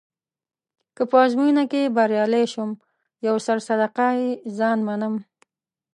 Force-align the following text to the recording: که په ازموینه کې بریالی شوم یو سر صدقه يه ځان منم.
که 0.95 1.03
په 1.09 1.17
ازموینه 1.25 1.63
کې 1.71 1.93
بریالی 1.95 2.45
شوم 2.53 2.71
یو 3.27 3.35
سر 3.45 3.57
صدقه 3.67 4.05
يه 4.19 4.29
ځان 4.57 4.79
منم. 4.87 5.13